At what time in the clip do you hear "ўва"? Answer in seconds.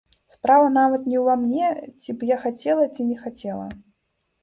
1.25-1.35